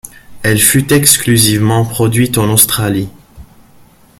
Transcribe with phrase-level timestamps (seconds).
[0.41, 3.07] Elle fut exclusivement produite en Australie.